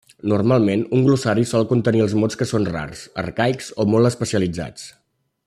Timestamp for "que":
2.41-2.47